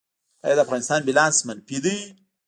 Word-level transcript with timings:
آیا 0.43 0.55
د 0.57 0.59
افغانستان 0.65 0.99
بیلانس 1.07 1.37
منفي 1.47 1.77
دی؟ 1.85 1.97